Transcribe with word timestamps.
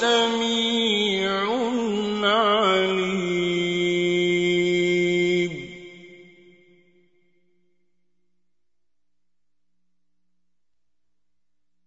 سميع 0.00 1.44
عليم. 2.24 3.10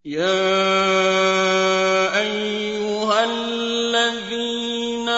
يا 0.05 0.43
أيها 2.21 3.23
الذين 3.23 5.09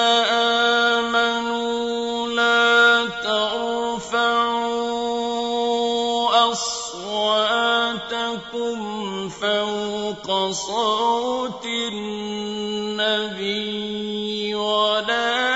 آمنوا 1.02 2.28
لا 2.28 3.06
ترفعوا 3.24 4.56
اصواتكم 7.96 9.30
فوق 9.30 10.52
صوت 10.52 11.66
النبي 11.94 13.36
ولا 14.56 15.55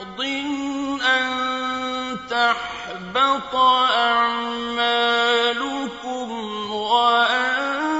لبعض 0.00 0.20
أن 1.02 2.18
تحبط 2.30 3.54
أعمالكم 3.96 4.80
وأنتم 6.72 7.94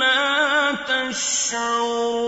لا 0.00 0.72
تشعرون. 0.72 2.21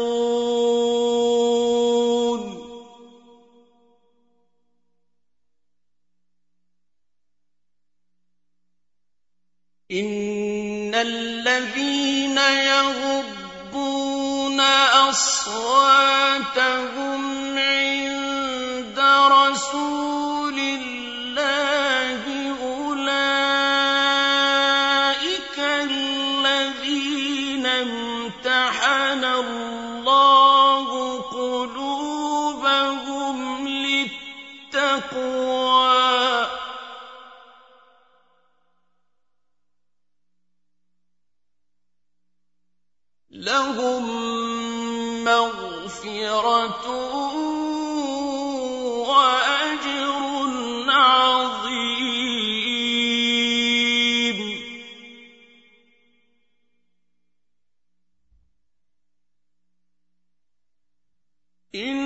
إن 61.74 62.03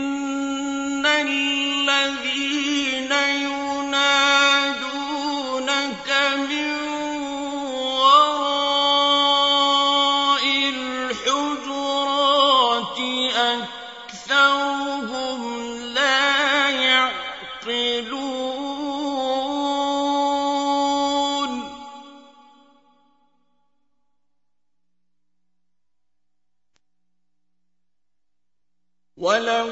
ولو 29.19 29.71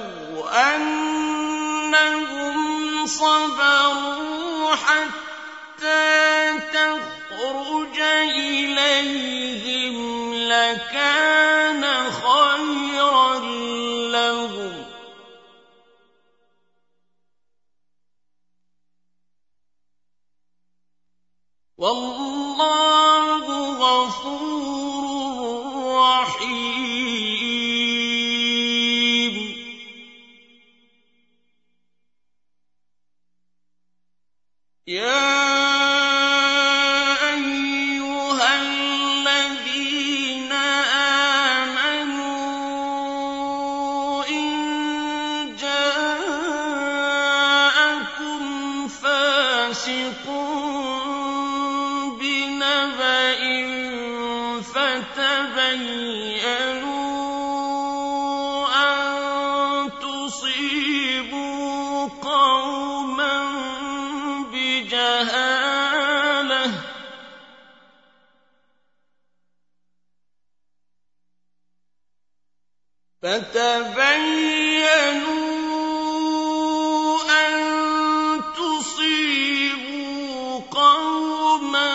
أنهم 0.48 2.16
صبروا 3.06 4.74
حتى 4.74 6.58
تخرج 6.72 8.00
إليهم 8.38 9.96
لكان 10.34 11.84
خيرا 12.10 13.38
لهم 14.10 14.84
والله 21.78 22.35
يا 34.88 35.25
فتبينوا 73.26 75.18
أن 77.30 77.54
تصيبوا 78.54 80.60
قوما 80.70 81.92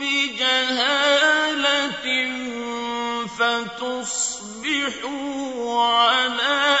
بجهالة 0.00 2.06
فتصبحوا 3.38 5.10
على 5.82 6.79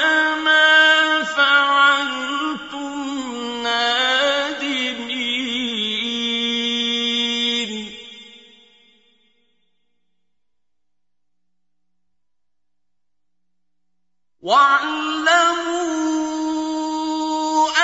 واعلموا 14.42 16.00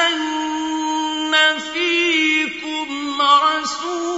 أن 0.09 1.59
فيكم 1.59 3.23
رسول 3.23 4.16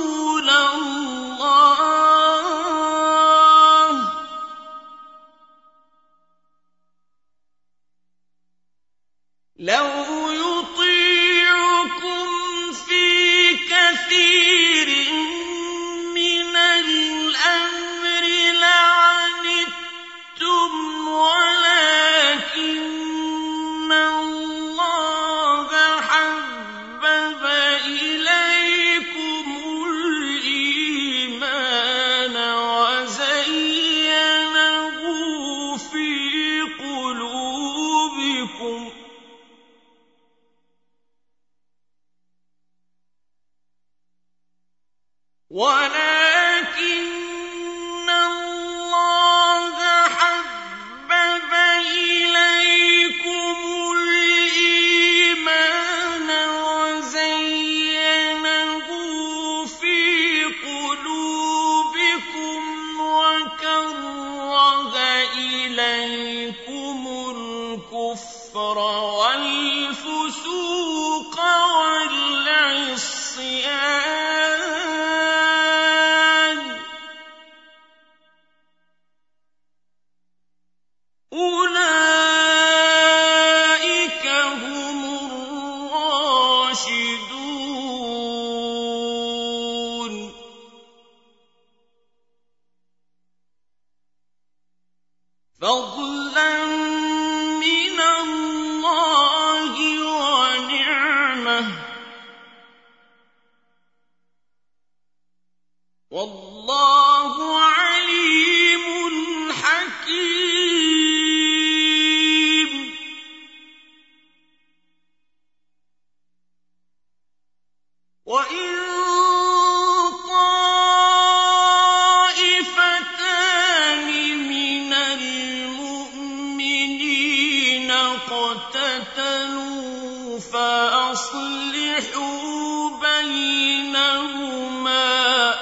وَأَصْلِحُوا 131.39 132.91
بَيْنَهُمَا 133.01 134.43
ۖ 135.53 135.57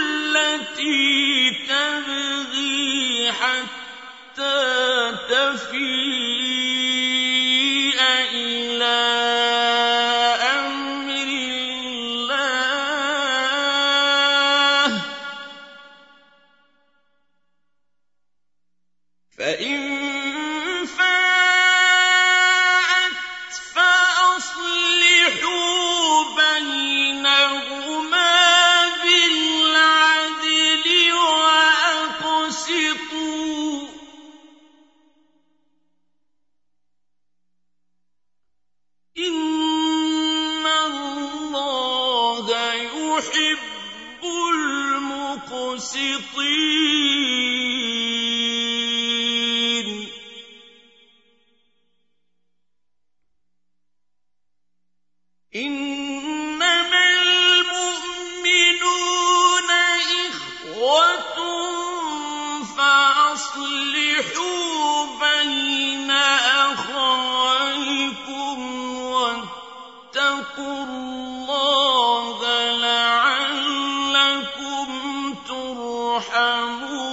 الَّتِي 0.00 1.50
تَبْغِي 1.68 3.32
حَتَّىٰ 3.32 5.12
تَفِيءَ 5.30 5.98
إِلَىٰ 8.34 9.07
يحب 43.18 43.58
المقسطين. 45.50 46.28
يرحمون 76.18 77.07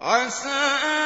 عسى 0.00 1.05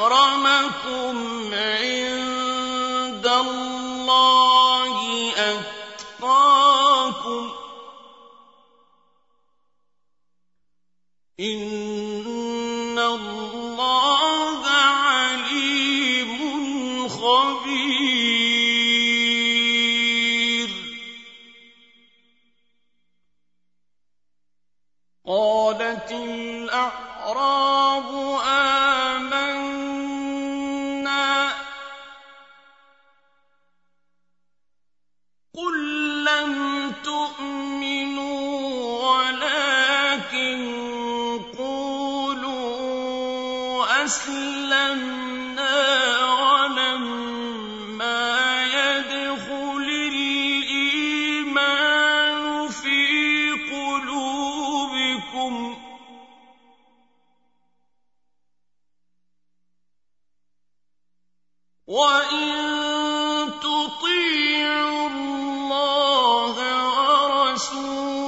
أكرمكم 0.00 1.50
عند 1.54 2.09
أسلمنا 44.10 45.78
ولما 46.42 48.22
يدخل 48.64 49.86
الإيمان 50.72 51.78
في 52.68 53.50
قلوبكم 53.70 55.54
وإن 61.86 62.50
تطيعوا 63.62 65.06
الله 65.08 66.56
ورسوله 66.98 68.19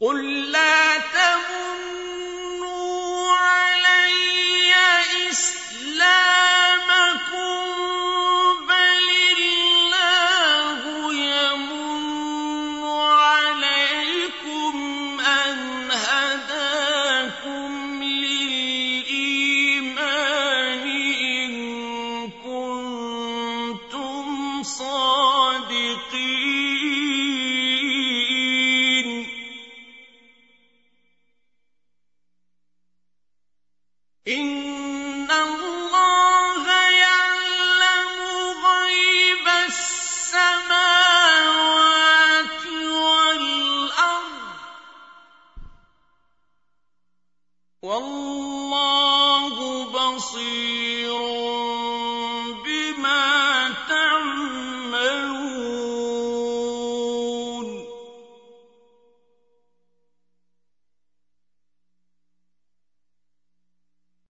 قل 0.00 0.37